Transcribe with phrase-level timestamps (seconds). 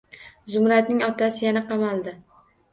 [0.53, 2.19] Zumradning otasi yana qamaldi.